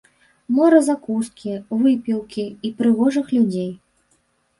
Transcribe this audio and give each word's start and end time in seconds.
Мора 0.59 0.77
закускі, 0.85 1.53
выпіўкі 1.81 2.45
і 2.69 2.71
прыгожых 2.79 3.29
людзей. 3.37 3.69